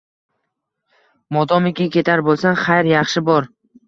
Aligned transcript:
Modomiki 1.37 1.87
ketar 1.97 2.23
bo‘lsang— 2.31 2.57
xayr, 2.63 2.91
yaxshi 2.93 3.23
bor. 3.29 3.47